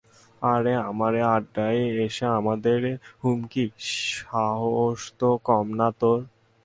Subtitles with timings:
[0.41, 2.93] আরে, আমারে আড্ডায় এসে আমাদেরই
[3.21, 6.19] হুমকি, সাহতো কমনা তোর।